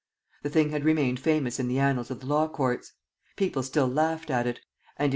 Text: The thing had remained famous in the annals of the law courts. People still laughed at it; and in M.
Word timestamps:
The 0.41 0.49
thing 0.49 0.71
had 0.71 0.83
remained 0.83 1.19
famous 1.19 1.59
in 1.59 1.67
the 1.67 1.77
annals 1.77 2.09
of 2.09 2.21
the 2.21 2.25
law 2.25 2.47
courts. 2.47 2.93
People 3.35 3.61
still 3.61 3.85
laughed 3.87 4.31
at 4.31 4.47
it; 4.47 4.59
and 4.97 5.09
in 5.09 5.09
M. 5.09 5.09